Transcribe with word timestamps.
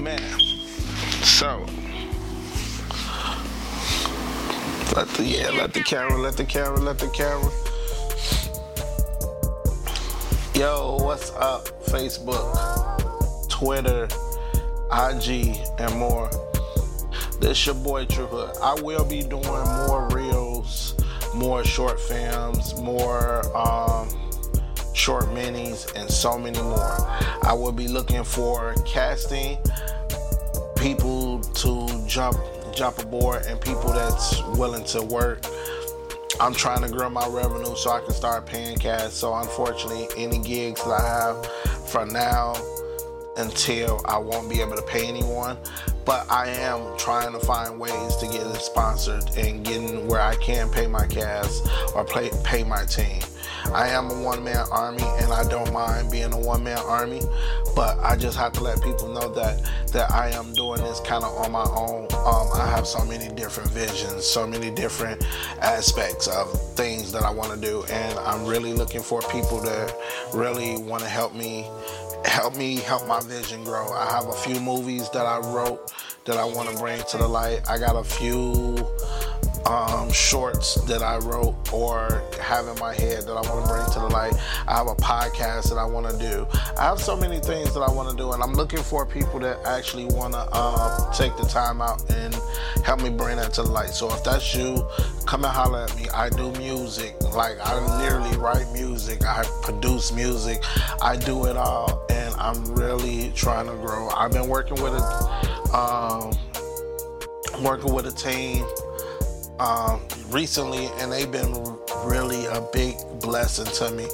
Man, 0.00 0.20
so 1.22 1.66
let 4.94 5.08
the 5.08 5.24
yeah, 5.24 5.50
let 5.50 5.74
the 5.74 5.82
camera, 5.84 6.16
let 6.16 6.36
the 6.36 6.44
camera, 6.44 6.78
let 6.78 6.98
the 6.98 7.08
camera. 7.08 7.50
Yo, 10.54 10.98
what's 11.04 11.32
up? 11.32 11.66
Facebook, 11.86 13.48
Twitter, 13.48 14.04
IG, 14.92 15.56
and 15.78 15.94
more. 15.96 16.30
This 17.40 17.66
your 17.66 17.74
boy 17.74 18.06
Tru 18.06 18.28
I 18.62 18.80
will 18.80 19.04
be 19.04 19.22
doing 19.22 19.42
more 19.42 20.08
reels, 20.12 20.94
more 21.34 21.64
short 21.64 21.98
films, 21.98 22.80
more 22.80 23.44
um, 23.56 24.08
short 25.08 25.24
minis, 25.28 25.90
and 25.96 26.10
so 26.10 26.36
many 26.36 26.60
more. 26.60 27.00
I 27.42 27.54
will 27.54 27.72
be 27.72 27.88
looking 27.88 28.22
for 28.22 28.74
casting 28.84 29.56
people 30.76 31.40
to 31.40 32.04
jump 32.06 32.36
jump 32.74 32.98
aboard 32.98 33.46
and 33.46 33.58
people 33.58 33.90
that's 33.90 34.42
willing 34.48 34.84
to 34.84 35.00
work. 35.00 35.46
I'm 36.42 36.52
trying 36.52 36.82
to 36.82 36.90
grow 36.90 37.08
my 37.08 37.26
revenue 37.26 37.74
so 37.74 37.90
I 37.90 38.00
can 38.00 38.12
start 38.12 38.44
paying 38.44 38.76
cash. 38.76 39.12
So 39.12 39.34
unfortunately, 39.34 40.08
any 40.18 40.40
gigs 40.40 40.84
that 40.84 41.00
I 41.00 41.08
have 41.08 41.46
from 41.88 42.10
now 42.10 42.54
until 43.38 44.02
I 44.04 44.18
won't 44.18 44.50
be 44.50 44.60
able 44.60 44.76
to 44.76 44.82
pay 44.82 45.08
anyone. 45.08 45.56
But 46.08 46.24
I 46.30 46.48
am 46.48 46.96
trying 46.96 47.32
to 47.32 47.38
find 47.40 47.78
ways 47.78 48.16
to 48.16 48.26
get 48.26 48.40
it 48.40 48.60
sponsored 48.62 49.24
and 49.36 49.62
getting 49.62 50.06
where 50.06 50.22
I 50.22 50.36
can 50.36 50.70
pay 50.70 50.86
my 50.86 51.06
cast 51.06 51.68
or 51.94 52.02
pay, 52.02 52.30
pay 52.44 52.64
my 52.64 52.86
team. 52.86 53.20
I 53.74 53.88
am 53.88 54.10
a 54.10 54.22
one 54.22 54.42
man 54.42 54.64
army 54.72 55.02
and 55.02 55.30
I 55.30 55.46
don't 55.50 55.70
mind 55.70 56.10
being 56.10 56.32
a 56.32 56.38
one 56.38 56.64
man 56.64 56.78
army, 56.78 57.20
but 57.76 57.98
I 57.98 58.16
just 58.16 58.38
have 58.38 58.54
to 58.54 58.62
let 58.62 58.82
people 58.82 59.08
know 59.12 59.28
that 59.34 59.70
that 59.92 60.10
I 60.10 60.30
am 60.30 60.54
doing 60.54 60.80
this 60.82 60.98
kind 61.00 61.24
of 61.24 61.36
on 61.44 61.52
my 61.52 61.64
own. 61.64 62.04
Um, 62.12 62.48
I 62.54 62.66
have 62.74 62.86
so 62.86 63.04
many 63.04 63.28
different 63.34 63.70
visions, 63.72 64.24
so 64.24 64.46
many 64.46 64.70
different 64.70 65.26
aspects 65.60 66.26
of 66.26 66.50
things 66.74 67.12
that 67.12 67.22
I 67.22 67.30
want 67.30 67.52
to 67.52 67.60
do, 67.60 67.84
and 67.90 68.18
I'm 68.20 68.46
really 68.46 68.72
looking 68.72 69.02
for 69.02 69.20
people 69.30 69.60
that 69.60 69.94
really 70.32 70.80
want 70.82 71.02
to 71.02 71.08
help 71.08 71.34
me 71.34 71.66
help 72.24 72.56
me 72.56 72.76
help 72.76 73.06
my 73.06 73.20
vision 73.20 73.64
grow. 73.64 73.92
I 73.92 74.10
have 74.10 74.26
a 74.26 74.32
few 74.32 74.60
movies 74.60 75.10
that 75.10 75.26
I 75.26 75.38
wrote 75.38 75.92
that 76.24 76.36
I 76.36 76.44
want 76.44 76.68
to 76.70 76.76
bring 76.76 77.02
to 77.10 77.16
the 77.16 77.28
light. 77.28 77.60
I 77.68 77.78
got 77.78 77.96
a 77.96 78.04
few 78.04 78.76
um, 79.66 80.10
shorts 80.12 80.74
that 80.86 81.02
I 81.02 81.18
wrote 81.18 81.72
or 81.72 82.22
have 82.40 82.66
in 82.68 82.78
my 82.78 82.94
head 82.94 83.24
that 83.24 83.32
I 83.32 83.40
want 83.40 83.64
to 83.64 83.72
bring 83.72 83.84
to 83.92 83.98
the 84.00 84.08
light. 84.08 84.34
I 84.66 84.76
have 84.76 84.86
a 84.86 84.94
podcast 84.94 85.68
that 85.70 85.78
I 85.78 85.84
want 85.84 86.08
to 86.10 86.18
do. 86.18 86.46
I 86.78 86.84
have 86.84 87.00
so 87.00 87.16
many 87.16 87.38
things 87.38 87.74
that 87.74 87.80
I 87.80 87.90
want 87.90 88.10
to 88.10 88.16
do, 88.16 88.32
and 88.32 88.42
I'm 88.42 88.54
looking 88.54 88.82
for 88.82 89.04
people 89.04 89.40
that 89.40 89.58
actually 89.66 90.06
want 90.06 90.34
to 90.34 90.48
uh, 90.52 91.12
take 91.12 91.36
the 91.36 91.44
time 91.44 91.80
out 91.80 92.02
and 92.10 92.34
help 92.84 93.02
me 93.02 93.10
bring 93.10 93.36
that 93.36 93.52
to 93.54 93.62
the 93.62 93.70
light. 93.70 93.90
So 93.90 94.12
if 94.14 94.24
that's 94.24 94.54
you, 94.54 94.86
come 95.26 95.44
and 95.44 95.52
holler 95.52 95.84
at 95.84 95.96
me. 95.96 96.08
I 96.14 96.30
do 96.30 96.50
music. 96.52 97.14
Like, 97.34 97.58
I 97.60 97.78
literally 98.00 98.36
write 98.38 98.70
music, 98.72 99.24
I 99.24 99.44
produce 99.62 100.12
music, 100.12 100.62
I 101.02 101.16
do 101.16 101.44
it 101.44 101.56
all, 101.56 102.06
and 102.10 102.34
I'm 102.36 102.64
really 102.74 103.32
trying 103.34 103.66
to 103.66 103.74
grow. 103.74 104.08
I've 104.10 104.32
been 104.32 104.48
working 104.48 104.82
with 104.82 104.94
a, 104.94 105.76
um, 105.76 106.32
working 107.62 107.92
with 107.92 108.06
a 108.06 108.12
team 108.12 108.64
um, 109.60 110.00
recently, 110.30 110.86
and 110.98 111.10
they've 111.12 111.30
been 111.30 111.52
really 112.04 112.46
a 112.46 112.60
big 112.72 112.96
blessing 113.20 113.66
to 113.66 113.90
me. 113.90 114.06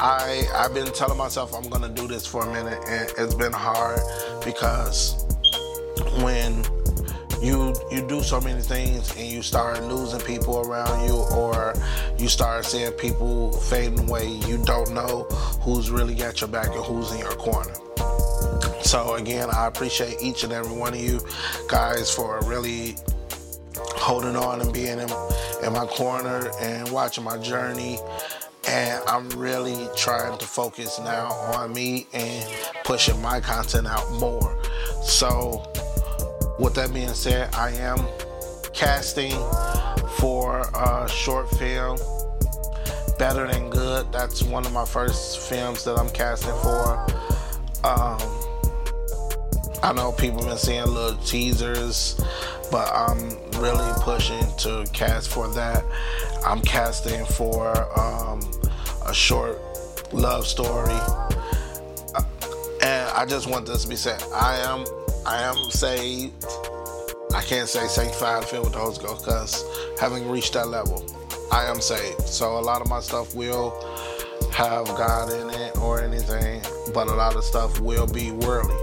I 0.00 0.44
I've 0.54 0.74
been 0.74 0.92
telling 0.92 1.18
myself 1.18 1.54
I'm 1.54 1.68
gonna 1.68 1.88
do 1.88 2.08
this 2.08 2.26
for 2.26 2.42
a 2.46 2.52
minute, 2.52 2.82
and 2.88 3.12
it's 3.16 3.34
been 3.34 3.52
hard 3.52 4.00
because 4.44 5.24
when 6.22 6.64
you 7.44 7.74
you 7.90 8.06
do 8.06 8.22
so 8.22 8.40
many 8.40 8.60
things 8.60 9.14
and 9.16 9.26
you 9.26 9.42
start 9.42 9.82
losing 9.84 10.20
people 10.20 10.60
around 10.60 11.06
you 11.06 11.14
or 11.34 11.74
you 12.18 12.26
start 12.26 12.64
seeing 12.64 12.90
people 12.92 13.52
fading 13.52 13.98
away 14.08 14.26
you 14.26 14.56
don't 14.64 14.92
know 14.94 15.24
who's 15.60 15.90
really 15.90 16.14
got 16.14 16.40
your 16.40 16.48
back 16.48 16.74
and 16.74 16.82
who's 16.84 17.12
in 17.12 17.18
your 17.18 17.34
corner 17.34 17.74
so 18.82 19.16
again 19.16 19.48
i 19.52 19.66
appreciate 19.66 20.16
each 20.22 20.42
and 20.42 20.54
every 20.54 20.74
one 20.74 20.94
of 20.94 21.00
you 21.00 21.20
guys 21.68 22.10
for 22.10 22.40
really 22.44 22.96
holding 24.04 24.36
on 24.36 24.60
and 24.60 24.70
being 24.70 24.98
in, 24.98 25.08
in 25.64 25.72
my 25.72 25.86
corner 25.86 26.50
and 26.60 26.90
watching 26.90 27.24
my 27.24 27.38
journey. 27.38 27.98
And 28.68 29.02
I'm 29.08 29.30
really 29.30 29.88
trying 29.96 30.36
to 30.36 30.44
focus 30.44 30.98
now 30.98 31.28
on 31.54 31.72
me 31.72 32.06
and 32.12 32.46
pushing 32.84 33.20
my 33.22 33.40
content 33.40 33.86
out 33.86 34.10
more. 34.12 34.62
So, 35.02 35.62
with 36.58 36.74
that 36.74 36.92
being 36.92 37.08
said, 37.08 37.54
I 37.54 37.70
am 37.70 37.98
casting 38.74 39.32
for 40.18 40.68
a 40.74 41.08
short 41.08 41.48
film, 41.50 41.96
Better 43.18 43.46
Than 43.50 43.70
Good. 43.70 44.12
That's 44.12 44.42
one 44.42 44.66
of 44.66 44.72
my 44.72 44.84
first 44.84 45.38
films 45.48 45.82
that 45.84 45.98
I'm 45.98 46.10
casting 46.10 46.54
for. 46.62 47.06
Um, 47.84 48.33
I 49.84 49.92
know 49.92 50.12
people 50.12 50.44
been 50.44 50.56
seeing 50.56 50.86
little 50.86 51.16
teasers 51.18 52.20
but 52.74 52.90
I'm 52.92 53.30
really 53.62 53.92
pushing 54.00 54.44
to 54.58 54.84
cast 54.92 55.28
for 55.28 55.46
that. 55.54 55.84
I'm 56.44 56.60
casting 56.60 57.24
for 57.24 57.70
um, 57.96 58.40
a 59.06 59.14
short 59.14 59.60
love 60.12 60.44
story, 60.44 60.98
uh, 62.14 62.22
and 62.82 63.08
I 63.10 63.26
just 63.28 63.48
want 63.48 63.66
this 63.66 63.84
to 63.84 63.88
be 63.88 63.94
said. 63.94 64.20
I 64.34 64.56
am, 64.56 64.84
I 65.24 65.42
am 65.42 65.70
saved. 65.70 66.44
I 67.32 67.42
can't 67.42 67.68
say 67.68 67.86
sanctified, 67.86 68.44
filled 68.44 68.64
with 68.64 68.72
the 68.72 68.80
Holy 68.80 68.98
Ghost, 68.98 69.24
because 69.24 69.64
having 70.00 70.28
reached 70.28 70.54
that 70.54 70.66
level, 70.66 71.04
I 71.52 71.66
am 71.66 71.80
saved. 71.80 72.22
So 72.22 72.58
a 72.58 72.60
lot 72.60 72.80
of 72.80 72.88
my 72.88 72.98
stuff 72.98 73.36
will 73.36 73.70
have 74.50 74.86
God 74.86 75.32
in 75.32 75.48
it 75.50 75.76
or 75.78 76.02
anything, 76.02 76.60
but 76.92 77.06
a 77.06 77.14
lot 77.14 77.36
of 77.36 77.44
stuff 77.44 77.78
will 77.78 78.08
be 78.08 78.32
worldly. 78.32 78.74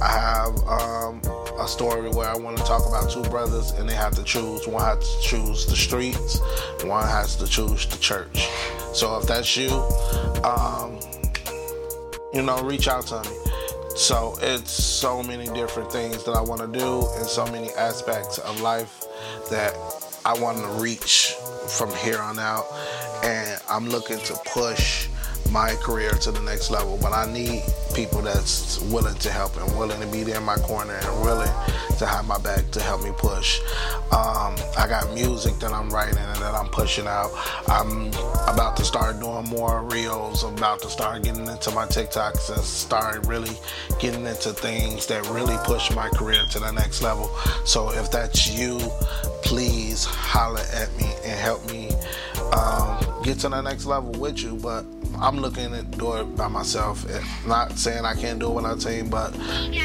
I 0.00 0.08
have 0.08 0.56
um, 0.68 1.20
a 1.58 1.66
story 1.68 2.08
where 2.10 2.28
I 2.28 2.36
want 2.36 2.56
to 2.58 2.64
talk 2.64 2.86
about 2.86 3.10
two 3.10 3.22
brothers 3.24 3.70
and 3.72 3.88
they 3.88 3.94
have 3.94 4.14
to 4.16 4.24
choose. 4.24 4.66
One 4.66 4.82
has 4.82 4.98
to 4.98 5.22
choose 5.22 5.66
the 5.66 5.76
streets, 5.76 6.40
one 6.82 7.06
has 7.06 7.36
to 7.36 7.46
choose 7.46 7.86
the 7.86 7.98
church. 7.98 8.48
So 8.92 9.18
if 9.18 9.26
that's 9.26 9.56
you, 9.56 9.70
um, 10.44 10.98
you 12.32 12.42
know, 12.42 12.60
reach 12.62 12.88
out 12.88 13.06
to 13.08 13.22
me. 13.22 13.36
So 13.96 14.36
it's 14.40 14.72
so 14.72 15.22
many 15.22 15.46
different 15.54 15.90
things 15.92 16.24
that 16.24 16.32
I 16.32 16.40
want 16.40 16.60
to 16.60 16.78
do 16.78 17.06
and 17.16 17.26
so 17.26 17.46
many 17.46 17.70
aspects 17.72 18.38
of 18.38 18.60
life 18.60 19.04
that 19.50 19.76
I 20.24 20.34
want 20.34 20.58
to 20.58 20.66
reach 20.82 21.34
from 21.68 21.94
here 21.96 22.18
on 22.18 22.38
out. 22.38 22.64
And 23.22 23.60
I'm 23.68 23.88
looking 23.88 24.18
to 24.18 24.34
push 24.46 25.08
my 25.54 25.76
career 25.76 26.10
to 26.10 26.32
the 26.32 26.40
next 26.42 26.72
level. 26.72 26.98
But 27.00 27.12
I 27.12 27.32
need 27.32 27.62
people 27.94 28.20
that's 28.20 28.80
willing 28.80 29.14
to 29.14 29.30
help 29.30 29.56
and 29.56 29.78
willing 29.78 30.00
to 30.00 30.06
be 30.08 30.24
there 30.24 30.38
in 30.38 30.42
my 30.42 30.56
corner 30.56 30.94
and 30.94 31.22
willing 31.22 31.50
to 31.98 32.06
have 32.06 32.26
my 32.26 32.38
back 32.38 32.68
to 32.72 32.82
help 32.82 33.04
me 33.04 33.12
push. 33.16 33.60
Um, 34.10 34.56
I 34.76 34.86
got 34.88 35.14
music 35.14 35.54
that 35.60 35.72
I'm 35.72 35.88
writing 35.90 36.18
and 36.18 36.42
that 36.42 36.54
I'm 36.56 36.66
pushing 36.66 37.06
out. 37.06 37.30
I'm 37.68 38.08
about 38.52 38.76
to 38.78 38.84
start 38.84 39.20
doing 39.20 39.44
more 39.44 39.84
reels. 39.84 40.42
I'm 40.42 40.54
about 40.54 40.80
to 40.82 40.88
start 40.88 41.22
getting 41.22 41.46
into 41.46 41.70
my 41.70 41.86
TikToks 41.86 42.52
and 42.52 42.60
start 42.64 43.24
really 43.26 43.56
getting 44.00 44.26
into 44.26 44.52
things 44.52 45.06
that 45.06 45.24
really 45.30 45.56
push 45.62 45.94
my 45.94 46.08
career 46.08 46.42
to 46.50 46.58
the 46.58 46.72
next 46.72 47.00
level. 47.00 47.30
So 47.64 47.92
if 47.92 48.10
that's 48.10 48.50
you, 48.50 48.78
please 49.42 50.04
holler 50.04 50.64
at 50.72 50.92
me 50.96 51.06
and 51.24 51.38
help 51.38 51.64
me 51.70 51.90
um, 52.52 53.22
get 53.22 53.38
to 53.40 53.48
the 53.48 53.60
next 53.60 53.86
level 53.86 54.10
with 54.20 54.42
you. 54.42 54.56
But 54.56 54.84
I'm 55.20 55.38
looking 55.38 55.74
at 55.74 55.90
do 55.92 56.14
it 56.14 56.36
by 56.36 56.48
myself. 56.48 57.06
Not 57.46 57.78
saying 57.78 58.04
I 58.04 58.14
can't 58.14 58.38
do 58.38 58.50
it 58.50 58.54
with 58.54 58.64
a 58.64 58.76
team, 58.76 59.08
but 59.08 59.36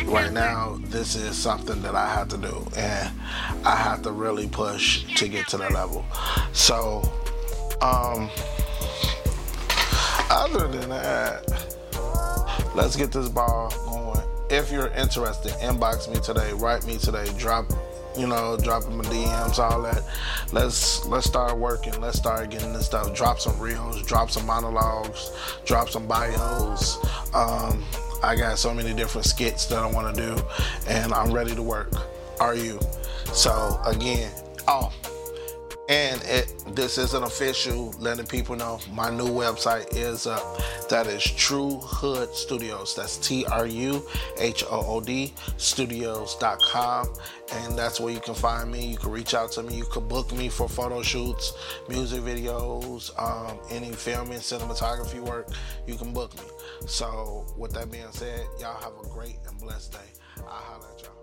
right 0.06 0.32
now 0.32 0.80
this 0.86 1.16
is 1.16 1.38
something 1.38 1.81
that 1.81 1.96
I 1.96 2.08
have 2.10 2.28
to 2.30 2.38
do, 2.38 2.66
and 2.76 3.12
I 3.66 3.76
have 3.76 4.02
to 4.04 4.12
really 4.12 4.48
push 4.48 5.04
to 5.16 5.28
get 5.28 5.48
to 5.50 5.58
the 5.58 5.70
level. 5.70 6.06
So, 6.54 7.02
um, 7.81 8.30
other 10.30 10.68
than 10.68 10.90
that, 10.90 11.75
let's 12.75 12.96
get 12.96 13.12
this 13.12 13.30
ball 13.30 13.74
going. 13.86 14.22
If 14.50 14.72
you're 14.72 14.90
interested, 14.90 15.52
inbox 15.54 16.12
me 16.12 16.20
today, 16.20 16.54
write 16.54 16.86
me 16.86 16.98
today, 16.98 17.28
drop 17.38 17.72
you 18.18 18.28
know, 18.28 18.58
dropping 18.58 18.98
my 18.98 19.04
DMs, 19.06 19.60
all 19.60 19.82
that. 19.84 20.04
Let's 20.52 21.06
let's 21.06 21.28
start 21.28 21.58
working. 21.58 22.00
Let's 22.02 22.18
start 22.18 22.50
getting 22.50 22.74
this 22.74 22.86
stuff. 22.86 23.14
Drop 23.14 23.40
some 23.40 23.58
reels, 23.60 24.02
drop 24.04 24.32
some 24.32 24.46
monologues, 24.46 25.32
drop 25.66 25.90
some 25.90 26.08
bios. 26.08 26.98
Um, 27.34 27.84
I 28.22 28.36
got 28.36 28.58
so 28.58 28.74
many 28.74 28.94
different 28.94 29.26
skits 29.26 29.66
that 29.68 29.80
I 29.80 29.90
want 29.90 30.16
to 30.16 30.22
do, 30.22 30.42
and 30.88 31.14
I'm 31.14 31.32
ready 31.32 31.56
to 31.56 31.64
work. 31.64 31.94
Are 32.40 32.56
you? 32.56 32.80
So 33.34 33.80
again, 33.86 34.32
oh, 34.68 34.92
And 35.89 36.21
it, 36.25 36.53
this 36.75 37.00
isn't 37.00 37.24
official, 37.24 37.95
letting 37.97 38.27
people 38.27 38.56
know 38.56 38.80
my 38.94 39.09
new 39.09 39.27
website 39.27 39.91
is 39.95 40.27
up. 40.27 40.59
That 40.88 41.07
is 41.07 41.24
Tru 41.24 41.80
Hood 41.81 42.33
Studios. 42.36 42.95
That's 42.95 43.18
T 43.18 43.44
R 43.47 43.65
U 43.65 44.06
H 44.38 44.63
O 44.69 44.86
O 44.86 45.01
D 45.01 45.33
studios.com. 45.57 47.07
And 47.51 47.75
that's 47.75 48.00
where 48.00 48.13
you 48.13 48.19
can 48.19 48.36
find 48.36 48.71
me. 48.71 48.86
You 48.86 48.97
can 48.97 49.09
reach 49.09 49.33
out 49.33 49.51
to 49.53 49.63
me. 49.63 49.77
You 49.77 49.86
can 49.86 50.07
book 50.07 50.31
me 50.31 50.47
for 50.47 50.69
photo 50.69 51.01
shoots, 51.01 51.53
music 51.89 52.21
videos, 52.21 53.09
um, 53.19 53.57
any 53.71 53.91
filming, 53.91 54.38
cinematography 54.38 55.19
work. 55.19 55.50
You 55.88 55.95
can 55.95 56.13
book 56.13 56.36
me. 56.36 56.44
So, 56.86 57.47
with 57.57 57.71
that 57.74 57.91
being 57.91 58.12
said, 58.12 58.45
y'all 58.59 58.80
have 58.80 58.94
a 59.03 59.09
great 59.09 59.38
and 59.47 59.59
blessed 59.59 59.94
day. 59.94 59.97
I'll 60.38 60.44
holler 60.45 60.86
at 60.95 61.01
y'all. 61.01 61.19